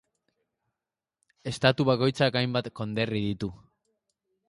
[1.53, 3.55] Estatu bakoitzak hainbat konderri ditu.